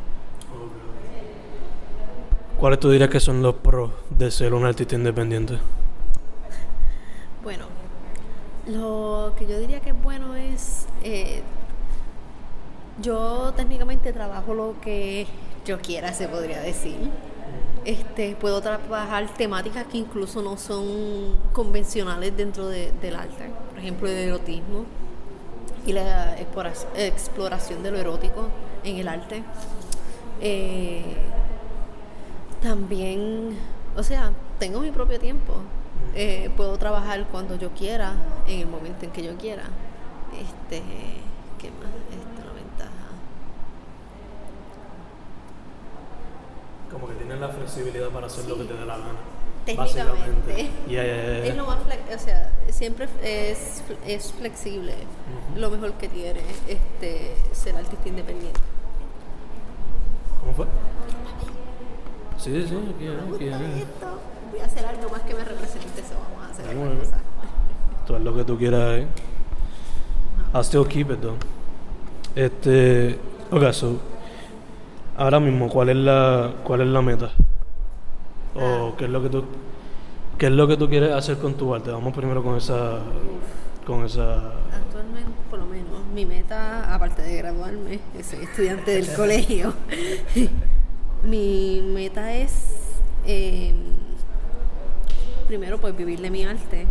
¿Cuáles 2.58 2.78
tú 2.78 2.90
dirías 2.90 3.10
que 3.10 3.20
son 3.20 3.42
los 3.42 3.54
pros 3.56 3.90
de 4.10 4.30
ser 4.30 4.52
un 4.54 4.66
artista 4.66 4.94
independiente? 4.94 5.58
Bueno, 7.42 7.64
lo 8.66 9.32
que 9.38 9.46
yo 9.46 9.58
diría 9.58 9.80
que 9.80 9.90
es 9.90 10.02
bueno 10.02 10.36
es, 10.36 10.86
eh, 11.02 11.42
yo 13.00 13.54
técnicamente 13.56 14.12
trabajo 14.12 14.54
lo 14.54 14.74
que 14.82 15.26
yo 15.64 15.78
quiera, 15.80 16.12
se 16.12 16.28
podría 16.28 16.60
decir. 16.60 17.10
Este, 17.86 18.36
puedo 18.36 18.60
trabajar 18.60 19.26
temáticas 19.38 19.86
que 19.86 19.96
incluso 19.96 20.42
no 20.42 20.58
son 20.58 21.38
convencionales 21.54 22.36
dentro 22.36 22.68
del 22.68 23.16
arte, 23.16 23.50
por 23.70 23.78
ejemplo 23.78 24.06
el 24.06 24.16
erotismo 24.16 24.84
y 25.86 25.94
la 25.94 26.36
exploración 26.38 27.82
de 27.82 27.90
lo 27.90 27.98
erótico 27.98 28.48
en 28.84 28.98
el 28.98 29.08
arte. 29.08 29.42
Eh, 30.42 31.02
también, 32.62 33.56
o 33.96 34.02
sea, 34.02 34.32
tengo 34.58 34.80
mi 34.80 34.90
propio 34.90 35.18
tiempo. 35.18 35.54
Eh, 36.14 36.50
puedo 36.56 36.76
trabajar 36.76 37.26
cuando 37.30 37.56
yo 37.56 37.70
quiera, 37.70 38.14
en 38.46 38.60
el 38.60 38.66
momento 38.66 39.04
en 39.04 39.12
que 39.12 39.22
yo 39.22 39.36
quiera. 39.36 39.64
Este, 40.32 40.82
¿qué 41.58 41.70
más? 41.70 41.90
Esta 42.10 42.44
la 42.44 42.52
ventaja. 42.52 42.90
Como 46.90 47.08
que 47.08 47.14
tienes 47.14 47.38
la 47.38 47.48
flexibilidad 47.48 48.08
para 48.08 48.26
hacer 48.26 48.48
lo 48.48 48.56
que 48.58 48.64
te 48.64 48.74
dé 48.74 48.84
la 48.84 48.98
gana. 48.98 49.18
Técnicamente. 49.64 50.70
Es 51.48 51.56
lo 51.56 51.66
más 51.66 51.78
o 51.78 52.18
sea, 52.18 52.52
siempre 52.70 53.08
es, 53.22 53.82
es 54.06 54.32
flexible. 54.32 54.94
Lo 55.56 55.70
mejor 55.70 55.92
que 55.94 56.08
tiene 56.08 56.40
este 56.66 57.34
ser 57.52 57.76
artista 57.76 58.08
independiente. 58.08 58.60
¿Cómo 60.40 60.54
fue? 60.54 60.66
Sí, 62.38 62.66
sí, 62.66 62.74
aquí, 62.94 63.06
aquí, 63.06 63.84
Voy 64.50 64.60
a 64.60 64.64
hacer 64.64 64.84
algo 64.84 65.08
más 65.10 65.22
que 65.22 65.34
me 65.34 65.44
represente, 65.44 66.00
eso 66.00 66.14
vamos 66.14 66.48
a 66.48 66.50
hacer 66.50 66.68
alguna 66.68 66.98
cosa. 66.98 67.18
Todo 68.06 68.18
lo 68.18 68.34
que 68.34 68.44
tú 68.44 68.58
quieras, 68.58 68.98
¿eh? 68.98 69.06
I'll 70.52 70.64
still 70.64 70.86
keep 70.86 71.10
it 71.10 71.20
though. 71.20 71.36
Este, 72.34 73.18
ok, 73.50 73.72
so, 73.72 74.00
ahora 75.16 75.38
mismo, 75.40 75.68
¿cuál 75.68 75.90
es 75.90 75.96
la, 75.96 76.54
cuál 76.64 76.80
es 76.80 76.88
la 76.88 77.02
meta? 77.02 77.30
¿O 78.54 78.90
ah. 78.92 78.94
qué 78.98 79.04
es 79.04 79.10
lo 79.10 79.22
que 79.22 79.28
tú, 79.28 79.44
qué 80.38 80.46
es 80.46 80.52
lo 80.52 80.66
que 80.66 80.76
tú 80.76 80.88
quieres 80.88 81.12
hacer 81.12 81.38
con 81.38 81.54
tu 81.54 81.74
arte? 81.74 81.90
Vamos 81.90 82.14
primero 82.14 82.42
con 82.42 82.56
esa, 82.56 82.98
con 83.86 84.04
esa. 84.04 84.54
Actualmente, 84.74 85.30
por 85.48 85.60
lo 85.60 85.66
menos, 85.66 86.04
mi 86.12 86.26
meta, 86.26 86.92
aparte 86.92 87.22
de 87.22 87.36
graduarme, 87.36 88.00
que 88.12 88.24
soy 88.24 88.44
estudiante 88.44 88.90
del 88.92 89.12
colegio. 89.16 89.72
Mi 91.22 91.82
meta 91.82 92.32
es, 92.32 92.52
em, 93.26 93.74
primero, 95.50 95.78
pues 95.78 95.96
vivir 95.96 96.20
de 96.20 96.30
mi 96.30 96.44
arte. 96.44 96.86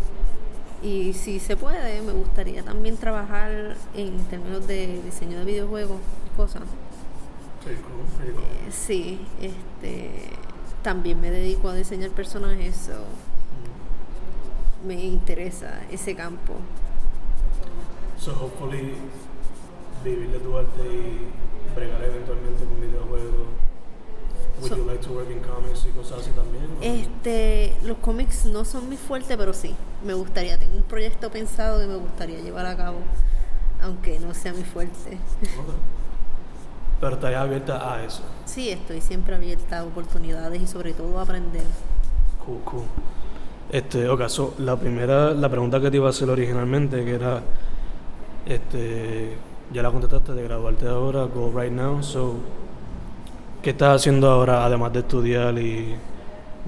Y 0.83 1.13
si 1.13 1.39
se 1.39 1.55
puede, 1.55 2.01
me 2.01 2.11
gustaría 2.11 2.61
también 2.61 2.97
trabajar 2.97 3.77
en 3.95 4.17
términos 4.25 4.67
de 4.67 5.01
diseño 5.01 5.39
de 5.39 5.45
videojuegos, 5.45 6.01
cosas. 6.35 6.63
Eh, 7.65 8.69
sí, 8.69 9.21
este, 9.41 10.11
también 10.83 11.21
me 11.21 11.31
dedico 11.31 11.69
a 11.69 11.73
diseñar 11.73 12.09
personajes, 12.09 12.75
so 12.75 12.95
mm. 14.83 14.87
me 14.87 15.05
interesa 15.05 15.79
ese 15.89 16.13
campo. 16.13 16.55
So 18.19 18.31
hopefully 18.33 18.95
vivir 20.03 20.31
de 20.31 20.39
tu 20.39 20.57
arte 20.57 20.81
y 20.83 21.75
bregar 21.75 22.03
eventualmente 22.03 22.65
con 22.65 22.81
videojuegos 22.81 23.47
Would 24.61 24.75
you 24.75 24.85
like 24.85 25.01
to 25.01 25.11
work 25.11 25.29
in 25.29 25.39
comics 25.39 25.85
y 25.85 25.89
cosas 25.89 26.19
así 26.19 26.31
también? 26.31 26.67
Este, 26.81 27.75
los 27.83 27.97
cómics 27.99 28.45
no 28.45 28.65
son 28.65 28.87
muy 28.87 28.97
fuertes, 28.97 29.37
pero 29.37 29.53
sí, 29.53 29.75
me 30.03 30.13
gustaría, 30.13 30.57
tengo 30.57 30.75
un 30.75 30.83
proyecto 30.83 31.31
pensado 31.31 31.79
que 31.79 31.87
me 31.87 31.95
gustaría 31.95 32.39
llevar 32.39 32.65
a 32.65 32.75
cabo, 32.75 32.97
aunque 33.81 34.19
no 34.19 34.33
sea 34.33 34.53
muy 34.53 34.63
fuerte. 34.63 35.17
Pero 36.99 37.13
estás 37.13 37.33
abierta 37.35 37.93
a 37.93 38.03
eso. 38.03 38.21
Sí, 38.45 38.69
estoy 38.69 38.99
siempre 38.99 39.35
abierta 39.35 39.79
a 39.79 39.83
oportunidades 39.85 40.61
y 40.61 40.67
sobre 40.67 40.93
todo 40.93 41.17
a 41.19 41.21
aprender. 41.21 41.63
Cool, 42.45 42.59
cool. 42.65 42.83
Este, 43.71 44.09
ok, 44.09 44.21
la 44.57 44.75
primera, 44.75 45.31
la 45.31 45.47
pregunta 45.47 45.79
que 45.79 45.89
te 45.89 45.97
iba 45.97 46.07
a 46.07 46.09
hacer 46.09 46.29
originalmente, 46.29 47.05
que 47.05 47.15
era, 47.15 47.41
este, 48.45 49.37
ya 49.71 49.83
la 49.83 49.91
contestaste 49.91 50.33
de 50.33 50.43
graduarte 50.43 50.87
ahora, 50.87 51.23
go 51.25 51.51
right 51.55 51.71
now, 51.71 52.01
so 52.03 52.35
¿Qué 53.61 53.71
estás 53.71 53.97
haciendo 53.97 54.29
ahora, 54.29 54.63
además 54.63 54.93
de 54.93 54.99
estudiar 54.99 55.59
y 55.59 55.93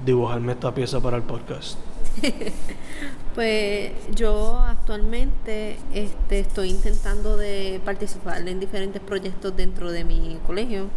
dibujarme 0.04 0.52
esta 0.52 0.74
pieza 0.74 1.00
para 1.00 1.16
el 1.16 1.22
podcast? 1.22 1.78
pues 3.34 3.92
yo 4.14 4.58
actualmente 4.58 5.78
este, 5.94 6.40
estoy 6.40 6.68
intentando 6.68 7.38
de 7.38 7.80
participar 7.82 8.46
en 8.46 8.60
diferentes 8.60 9.00
proyectos 9.00 9.56
dentro 9.56 9.90
de 9.90 10.04
mi 10.04 10.38
colegio, 10.46 10.88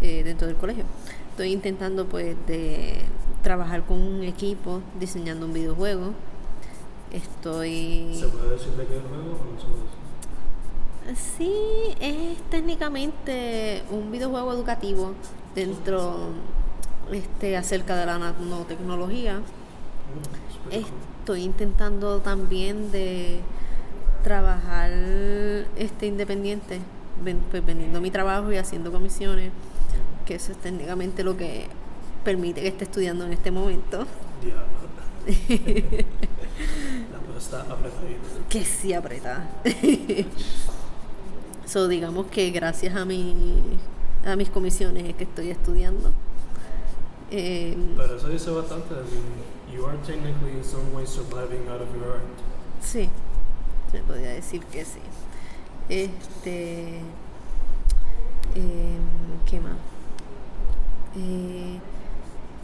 eh, 0.00 0.22
dentro 0.22 0.46
del 0.46 0.54
colegio. 0.54 0.84
Estoy 1.30 1.50
intentando 1.50 2.06
pues 2.06 2.36
de 2.46 3.00
trabajar 3.42 3.82
con 3.82 4.00
un 4.00 4.22
equipo 4.22 4.80
diseñando 5.00 5.46
un 5.46 5.54
videojuego. 5.54 6.12
Estoy... 7.12 8.14
¿Se 8.14 8.28
puede 8.28 8.50
decir 8.50 8.74
de 8.74 8.86
qué 8.86 9.00
juego 9.00 9.40
o 9.40 9.52
no 9.52 9.60
se 9.60 9.66
puede 9.66 9.82
decir? 9.82 10.01
Sí, 11.36 11.52
es 12.00 12.38
técnicamente 12.50 13.82
un 13.90 14.12
videojuego 14.12 14.52
educativo 14.52 15.14
dentro 15.54 16.30
este 17.12 17.56
acerca 17.56 17.96
de 17.96 18.06
la 18.06 18.18
nanotecnología. 18.18 19.40
Estoy 20.70 21.42
intentando 21.42 22.20
también 22.20 22.92
de 22.92 23.40
trabajar 24.22 24.90
este 25.76 26.06
independiente, 26.06 26.80
pues 27.50 27.66
vendiendo 27.66 28.00
mi 28.00 28.10
trabajo 28.10 28.50
y 28.52 28.56
haciendo 28.56 28.90
comisiones, 28.92 29.50
que 30.24 30.36
eso 30.36 30.52
es 30.52 30.58
técnicamente 30.58 31.24
lo 31.24 31.36
que 31.36 31.66
permite 32.24 32.62
que 32.62 32.68
esté 32.68 32.84
estudiando 32.84 33.26
en 33.26 33.32
este 33.32 33.50
momento. 33.50 33.98
la 35.26 37.38
está 37.38 37.64
Que 38.48 38.64
sí 38.64 38.92
apretada. 38.92 39.50
so, 41.72 41.88
digamos 41.88 42.26
que 42.26 42.50
gracias 42.50 42.94
a 42.94 43.06
mi 43.06 43.62
a 44.26 44.36
mis 44.36 44.50
comisiones 44.50 45.04
es 45.04 45.14
que 45.14 45.24
estoy 45.24 45.50
estudiando. 45.50 46.12
Eh, 47.30 47.76
Pero 47.96 48.16
eso 48.16 48.28
dice 48.28 48.50
bastante. 48.50 48.94
You 49.72 49.86
are 49.86 49.96
technically 50.06 50.52
in 50.52 50.62
some 50.62 50.92
way 50.94 51.06
surviving 51.06 51.66
out 51.68 51.80
of 51.80 51.88
your 51.94 52.12
art. 52.12 52.22
Sí, 52.82 53.08
se 53.90 54.00
podría 54.00 54.30
decir 54.30 54.62
que 54.66 54.84
sí. 54.84 55.00
Este. 55.88 56.98
Eh, 58.54 58.98
¿Qué 59.48 59.60
más? 59.60 59.76
Eh, 61.16 61.78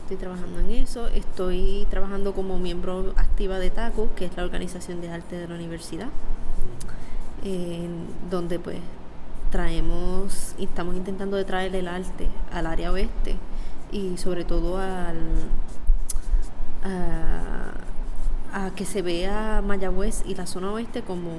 estoy 0.02 0.16
trabajando 0.18 0.60
en 0.60 0.70
eso. 0.72 1.08
Estoy 1.08 1.86
trabajando 1.88 2.34
como 2.34 2.58
miembro 2.58 3.14
activa 3.16 3.58
de 3.58 3.70
TACO, 3.70 4.10
que 4.14 4.26
es 4.26 4.36
la 4.36 4.44
organización 4.44 5.00
de 5.00 5.08
arte 5.08 5.36
de 5.36 5.48
la 5.48 5.54
universidad, 5.54 6.08
donde 8.30 8.58
pues 8.58 8.78
traemos 9.50 10.54
y 10.58 10.64
estamos 10.64 10.96
intentando 10.96 11.36
de 11.36 11.44
traer 11.44 11.74
el 11.74 11.88
arte 11.88 12.28
al 12.52 12.66
área 12.66 12.92
oeste 12.92 13.36
y 13.90 14.16
sobre 14.18 14.44
todo 14.44 14.78
al 14.78 15.18
a, 16.84 18.70
que 18.74 18.84
se 18.84 19.02
vea 19.02 19.62
Mayagüez 19.64 20.22
y 20.26 20.34
la 20.34 20.46
zona 20.46 20.72
oeste 20.72 21.02
como 21.02 21.30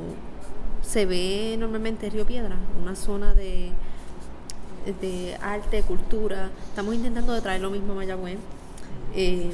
se 0.82 1.06
ve 1.06 1.56
normalmente 1.60 2.10
Río 2.10 2.26
Piedra, 2.26 2.56
una 2.82 2.96
zona 2.96 3.34
de, 3.34 3.72
de 5.02 5.38
arte, 5.42 5.84
cultura. 5.84 6.50
Estamos 6.70 6.96
intentando 6.96 7.34
de 7.34 7.42
traer 7.42 7.62
lo 7.62 7.70
mismo 7.70 7.94
a 7.94 7.96
Mayagüez. 7.98 8.40
Eh, 9.16 9.52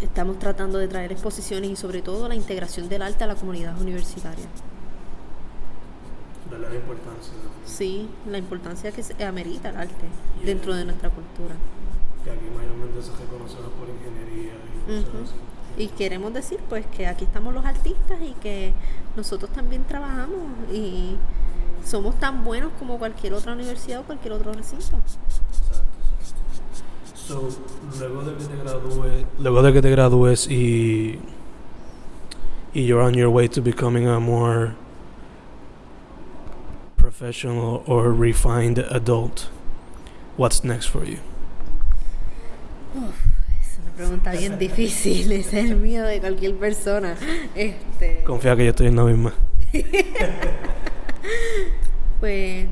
estamos 0.00 0.38
tratando 0.38 0.78
de 0.78 0.88
traer 0.88 1.12
exposiciones 1.12 1.70
y 1.70 1.76
sobre 1.76 2.02
todo 2.02 2.28
la 2.28 2.34
integración 2.34 2.88
del 2.88 3.02
arte 3.02 3.24
a 3.24 3.26
la 3.26 3.34
comunidad 3.34 3.80
universitaria. 3.80 4.44
Darle 6.50 6.68
la 6.68 6.74
importancia. 6.76 7.32
Sí, 7.64 8.08
la 8.28 8.38
importancia 8.38 8.92
que 8.92 9.02
se 9.02 9.24
amerita 9.24 9.70
el 9.70 9.76
arte 9.76 10.06
dentro 10.44 10.74
de 10.74 10.84
nuestra 10.84 11.10
cultura. 11.10 11.54
Que 12.24 12.30
aquí 12.30 12.46
mayormente 12.54 13.02
se 13.02 13.12
reconoce 13.12 13.56
por 13.78 13.88
ingeniería 13.88 14.52
y 14.54 15.02
cosas 15.02 15.14
Ujú. 15.14 15.24
así. 15.24 15.34
Y 15.76 15.88
queremos 15.88 16.32
decir 16.32 16.60
pues 16.68 16.86
que 16.86 17.06
aquí 17.06 17.24
estamos 17.24 17.52
los 17.52 17.64
artistas 17.64 18.18
y 18.22 18.32
que 18.34 18.72
nosotros 19.16 19.50
también 19.50 19.84
trabajamos 19.84 20.70
y 20.72 21.16
somos 21.84 22.18
tan 22.20 22.44
buenos 22.44 22.72
como 22.78 22.98
cualquier 22.98 23.34
otra 23.34 23.52
universidad 23.54 24.00
o 24.00 24.02
cualquier 24.04 24.34
otro 24.34 24.52
recinto. 24.52 24.84
Exacto, 24.84 25.82
exacto. 26.20 27.16
So, 27.16 27.48
luego 27.98 28.22
de 28.22 28.36
que 28.36 28.44
te 28.44 28.56
gradúes, 28.56 29.26
luego 29.38 29.62
de 29.62 29.72
que 29.72 29.82
te 29.82 29.90
gradúes 29.90 30.48
y 30.50 31.18
y 32.74 32.86
you're 32.86 33.02
on 33.04 33.14
your 33.14 33.28
way 33.28 33.48
to 33.48 33.62
becoming 33.62 34.06
a 34.06 34.18
more 34.20 34.74
professional 37.24 37.82
or 37.86 38.12
refined 38.12 38.78
adult, 38.90 39.48
what's 40.36 40.62
next 40.62 40.88
for 40.88 41.06
you? 41.06 41.16
Es 43.62 43.78
una 43.78 43.92
pregunta 43.96 44.32
bien 44.32 44.58
difícil, 44.58 45.32
es 45.32 45.54
el 45.54 45.76
miedo 45.76 46.04
de 46.04 46.20
cualquier 46.20 46.54
persona. 46.56 47.16
Este, 47.54 48.22
Confía 48.24 48.54
que 48.56 48.64
yo 48.64 48.70
estoy 48.72 48.88
en 48.88 48.96
la 48.96 49.04
misma. 49.04 49.32
pues 52.20 52.66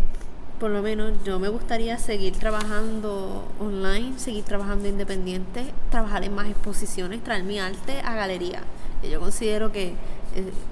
por 0.61 0.71
lo 0.71 0.83
menos 0.83 1.15
yo 1.25 1.39
me 1.39 1.49
gustaría 1.49 1.97
seguir 1.97 2.35
trabajando 2.35 3.49
online, 3.59 4.19
seguir 4.19 4.45
trabajando 4.45 4.87
independiente, 4.87 5.65
trabajar 5.91 6.25
en 6.25 6.35
más 6.35 6.51
exposiciones, 6.51 7.25
traer 7.25 7.45
mi 7.45 7.59
arte 7.59 8.03
a 8.05 8.15
galería. 8.15 8.65
Yo 9.11 9.19
considero 9.19 9.73
que 9.73 9.95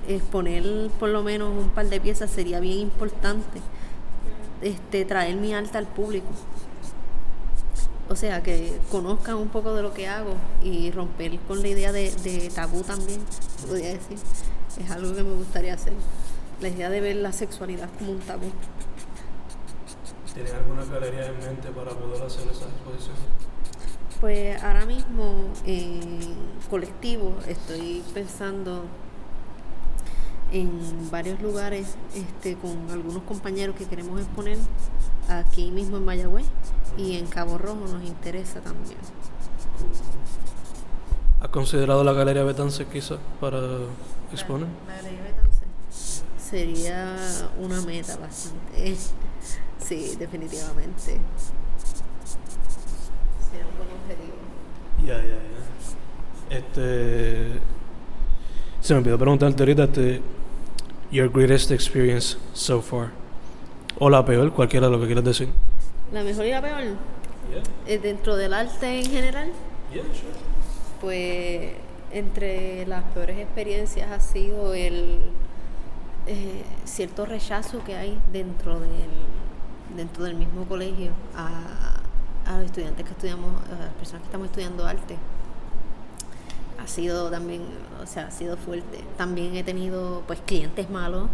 exponer 0.09 0.91
por 0.99 1.09
lo 1.09 1.23
menos 1.23 1.51
un 1.57 1.71
par 1.71 1.89
de 1.89 2.01
piezas 2.01 2.31
sería 2.31 2.61
bien 2.61 2.79
importante. 2.79 3.61
Este, 4.63 5.05
traer 5.05 5.37
mi 5.37 5.55
arte 5.55 5.79
al 5.79 5.87
público. 5.87 6.29
O 8.09 8.17
sea, 8.17 8.43
que 8.43 8.79
conozcan 8.91 9.37
un 9.37 9.49
poco 9.49 9.73
de 9.75 9.83
lo 9.83 9.95
que 9.95 10.09
hago 10.09 10.35
y 10.63 10.91
romper 10.91 11.39
con 11.41 11.63
la 11.63 11.69
idea 11.69 11.93
de, 11.93 12.11
de 12.11 12.51
tabú 12.51 12.83
también, 12.83 13.21
podría 13.67 13.91
decir. 13.91 14.19
Es 14.83 14.91
algo 14.91 15.15
que 15.15 15.23
me 15.23 15.35
gustaría 15.35 15.75
hacer. 15.75 15.93
La 16.61 16.69
idea 16.69 16.91
de 16.91 17.01
ver 17.01 17.17
la 17.17 17.33
sexualidad 17.33 17.89
como 17.99 18.13
un 18.13 18.19
tabú. 18.19 18.51
¿Tienes 20.35 20.53
alguna 20.55 20.85
galería 20.85 21.27
en 21.27 21.39
mente 21.39 21.71
para 21.71 21.91
poder 21.91 22.23
hacer 22.23 22.49
esa 22.49 22.67
exposición? 22.67 23.17
Pues 24.21 24.63
ahora 24.63 24.85
mismo 24.87 25.45
en 25.65 26.21
colectivo 26.69 27.37
estoy 27.49 28.03
pensando 28.13 28.85
en 30.53 31.11
varios 31.11 31.41
lugares 31.41 31.97
este, 32.15 32.57
con 32.57 32.91
algunos 32.91 33.23
compañeros 33.23 33.77
que 33.77 33.87
queremos 33.87 34.21
exponer 34.21 34.59
aquí 35.29 35.71
mismo 35.71 35.97
en 35.97 36.05
Mayagüez 36.05 36.47
y 36.97 37.17
en 37.17 37.27
Cabo 37.27 37.59
Rojo 37.59 37.87
nos 37.87 38.03
interesa 38.05 38.61
también. 38.61 38.99
¿Has 41.41 41.49
considerado 41.49 42.05
la 42.05 42.13
Galería 42.13 42.45
Betance 42.45 42.85
quizá 42.87 43.17
para 43.41 43.59
exponer? 44.33 44.69
La 44.87 44.97
Galería 44.97 45.23
Betance 45.23 45.61
sería 46.39 47.17
una 47.59 47.81
meta 47.83 48.17
bastante. 48.17 48.97
Sí, 49.79 50.17
definitivamente. 50.19 51.19
Sería 53.51 53.67
un 53.67 53.77
buen 53.77 53.89
objetivo. 54.03 54.37
Ya, 55.07 55.17
ya, 55.19 55.39
ya. 55.39 56.57
Este. 56.57 57.61
Se 58.81 58.95
me 58.95 59.01
olvidó 59.01 59.19
preguntarte 59.19 59.63
ahorita, 59.63 59.85
este, 59.85 60.23
your 61.11 61.29
greatest 61.29 61.71
experience 61.71 62.37
so 62.55 62.81
far. 62.81 63.11
O 63.99 64.09
la 64.09 64.25
peor, 64.25 64.53
cualquiera 64.53 64.87
de 64.87 64.93
lo 64.93 65.01
que 65.01 65.07
quieras 65.07 65.25
decir. 65.25 65.49
La 66.13 66.23
mejor 66.23 66.47
y 66.47 66.51
la 66.51 66.63
peor, 66.63 66.83
Yeah, 67.51 67.63
eh, 67.87 67.99
dentro 67.99 68.37
del 68.37 68.53
arte 68.55 69.01
en 69.01 69.07
general, 69.11 69.51
yeah, 69.93 70.03
sure. 70.05 70.33
pues 71.01 71.73
entre 72.13 72.87
las 72.87 73.03
peores 73.13 73.39
experiencias 73.39 74.11
ha 74.13 74.21
sido 74.21 74.73
el 74.75 75.19
eh, 76.27 76.63
cierto 76.85 77.27
rechazo 77.27 77.83
que 77.85 77.97
hay 77.97 78.19
dentro 78.33 78.79
del 78.79 78.91
dentro 79.97 80.23
del 80.23 80.35
mismo 80.37 80.65
colegio 80.67 81.11
a, 81.37 82.01
a 82.47 82.57
los 82.59 82.67
estudiantes 82.67 83.05
que 83.05 83.11
estudiamos, 83.11 83.51
a 83.69 83.85
las 83.87 83.95
personas 83.95 84.23
que 84.23 84.27
estamos 84.27 84.47
estudiando 84.47 84.87
arte. 84.87 85.17
Sido 86.91 87.31
también, 87.31 87.63
o 88.03 88.07
sea, 88.07 88.27
ha 88.27 88.31
sido 88.31 88.57
fuerte. 88.57 89.05
También 89.17 89.55
he 89.57 89.63
tenido 89.63 90.23
pues 90.27 90.41
clientes 90.45 90.91
malos. 90.91 91.29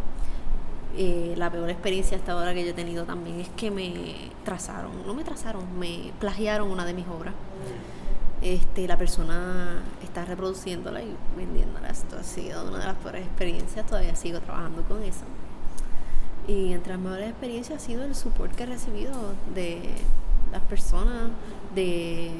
Eh, 0.98 1.34
la 1.36 1.50
peor 1.50 1.70
experiencia 1.70 2.16
hasta 2.16 2.32
ahora 2.32 2.54
que 2.54 2.64
yo 2.64 2.70
he 2.70 2.74
tenido 2.74 3.04
también 3.04 3.40
es 3.40 3.48
que 3.50 3.70
me 3.70 4.30
trazaron, 4.44 5.06
no 5.06 5.12
me 5.12 5.24
trazaron, 5.24 5.78
me 5.78 6.12
plagiaron 6.18 6.70
una 6.70 6.86
de 6.86 6.94
mis 6.94 7.06
obras 7.06 7.34
este, 8.42 8.86
la 8.86 8.98
persona 8.98 9.82
está 10.02 10.24
reproduciéndola 10.24 11.02
y 11.02 11.16
vendiéndola. 11.36 11.88
Esto 11.88 12.16
ha 12.18 12.22
sido 12.22 12.68
una 12.68 12.78
de 12.78 12.84
las 12.84 12.96
peores 12.96 13.26
experiencias, 13.26 13.86
todavía 13.86 14.14
sigo 14.14 14.40
trabajando 14.40 14.82
con 14.82 15.02
eso. 15.02 15.24
Y 16.46 16.72
entre 16.72 16.92
las 16.92 17.00
mejores 17.00 17.30
experiencias 17.30 17.82
ha 17.82 17.84
sido 17.84 18.04
el 18.04 18.14
support 18.14 18.54
que 18.54 18.64
he 18.64 18.66
recibido 18.66 19.12
de 19.54 19.80
las 20.52 20.62
personas, 20.62 21.30
de 21.74 22.30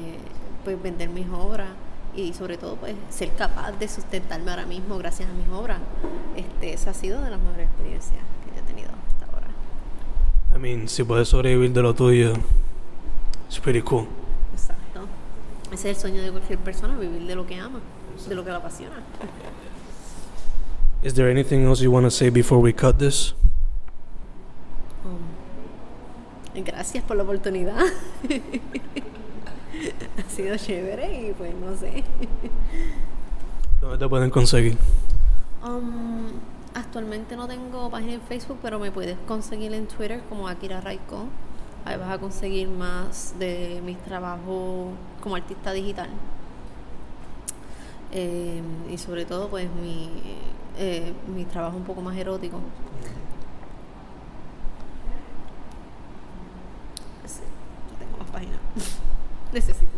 pues, 0.63 0.81
vender 0.81 1.09
mis 1.09 1.27
obras 1.29 1.69
y 2.17 2.33
sobre 2.33 2.57
todo 2.57 2.75
pues 2.75 2.95
ser 3.09 3.29
capaz 3.35 3.73
de 3.73 3.87
sustentarme 3.87 4.49
ahora 4.49 4.65
mismo 4.65 4.97
gracias 4.97 5.29
a 5.29 5.33
mis 5.33 5.47
obras. 5.49 5.79
Este, 6.35 6.73
esa 6.73 6.89
ha 6.89 6.93
sido 6.93 7.21
de 7.21 7.29
las 7.29 7.39
mejores 7.39 7.67
experiencias 7.67 8.19
que 8.43 8.55
yo 8.55 8.63
he 8.63 8.67
tenido 8.67 8.89
hasta 8.89 9.31
ahora. 9.31 9.47
I 10.55 10.57
mean, 10.59 10.89
si 10.89 11.03
puedes 11.03 11.29
sobrevivir 11.29 11.71
de 11.71 11.81
lo 11.83 11.93
tuyo, 11.93 12.33
it's 13.47 13.59
pretty 13.59 13.83
cool. 13.83 14.07
Exacto. 14.51 15.01
Ese 15.71 15.91
es 15.91 15.97
el 15.97 16.01
sueño 16.01 16.23
de 16.23 16.31
cualquier 16.31 16.57
persona, 16.59 16.97
vivir 16.97 17.27
de 17.27 17.35
lo 17.35 17.45
que 17.45 17.55
ama, 17.55 17.81
de 18.27 18.35
lo 18.35 18.43
que 18.43 18.49
la 18.49 18.57
apasiona. 18.57 18.95
Is 21.03 21.13
there 21.13 21.29
anything 21.29 21.63
else 21.63 21.83
you 21.83 21.91
want 21.91 22.05
to 22.05 22.11
say 22.11 22.31
before 22.31 22.59
we 22.59 22.73
cut 22.73 22.97
this? 22.97 23.35
Um, 25.05 26.63
gracias 26.63 27.03
por 27.03 27.15
la 27.15 27.23
oportunidad. 27.23 27.85
ha 30.25 30.29
sido 30.29 30.57
chévere 30.57 31.29
y 31.29 31.33
pues 31.33 31.53
no 31.55 31.75
sé. 31.75 32.03
¿Dónde 33.81 33.97
te 33.97 34.09
pueden 34.09 34.29
conseguir? 34.29 34.77
Um, 35.63 36.27
actualmente 36.73 37.35
no 37.35 37.47
tengo 37.47 37.89
página 37.89 38.13
en 38.13 38.21
Facebook, 38.21 38.57
pero 38.61 38.79
me 38.79 38.91
puedes 38.91 39.17
conseguir 39.27 39.73
en 39.73 39.87
Twitter 39.87 40.21
como 40.29 40.47
Akira 40.47 40.81
Raiko. 40.81 41.25
Ahí 41.85 41.97
vas 41.97 42.09
a 42.09 42.17
conseguir 42.17 42.67
más 42.67 43.35
de 43.39 43.81
mis 43.85 43.97
trabajos 43.99 44.89
como 45.21 45.35
artista 45.35 45.71
digital. 45.71 46.09
Eh, 48.11 48.61
y 48.89 48.97
sobre 48.97 49.25
todo 49.25 49.49
pues 49.49 49.69
mi, 49.69 50.09
eh, 50.77 51.13
mi 51.33 51.45
trabajo 51.45 51.77
un 51.77 51.83
poco 51.83 52.01
más 52.01 52.17
erótico. 52.17 52.59
Sí, 57.25 57.41
no 57.91 57.99
tengo 57.99 58.17
más 58.17 58.31
páginas. 58.31 58.59
Necesito. 59.53 59.97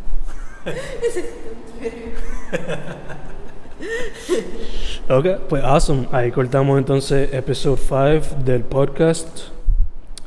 Ok, 5.09 5.25
pues 5.47 5.63
awesome. 5.63 6.07
Ahí 6.11 6.31
cortamos 6.31 6.77
entonces 6.77 7.33
episode 7.33 8.21
5 8.21 8.43
del 8.43 8.63
podcast, 8.63 9.27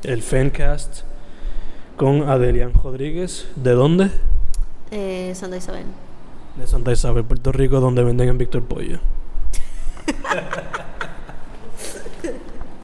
el 0.02 0.22
Fancast, 0.22 1.02
con 1.96 2.28
Adelian 2.28 2.72
Rodríguez. 2.74 3.46
¿De 3.55 3.72
dónde? 3.72 4.11
Eh, 4.90 5.33
Santa 5.37 5.59
Isabel. 5.59 5.85
De 6.57 6.66
Santa 6.66 6.90
Isabel, 6.90 7.24
Puerto 7.24 7.52
Rico, 7.52 7.78
donde 7.78 8.02
venden 8.02 8.31
en 8.31 8.38
Víctor 8.38 8.64
Pollo. 8.64 8.98